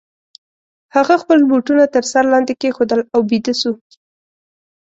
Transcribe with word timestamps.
هغه 0.95 1.15
خپل 1.21 1.39
بوټونه 1.49 1.83
تر 1.93 2.03
سر 2.11 2.23
لاندي 2.31 2.53
کښېښودل 2.61 3.01
او 3.13 3.19
بیده 3.29 3.53
سو. 3.61 3.71